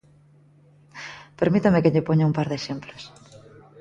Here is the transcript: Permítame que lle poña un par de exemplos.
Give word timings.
Permítame 1.39 1.81
que 1.83 1.93
lle 1.93 2.05
poña 2.07 2.27
un 2.29 2.35
par 2.37 2.47
de 2.51 2.57
exemplos. 2.61 3.01